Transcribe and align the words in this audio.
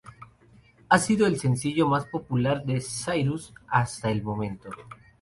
Ha 0.89 0.97
sido 0.97 1.27
el 1.27 1.39
sencillo 1.39 1.87
más 1.87 2.05
popular 2.07 2.65
de 2.65 2.81
Cyrus 2.81 3.53
hasta 3.67 4.09
el 4.09 4.23
momento. 4.23 4.71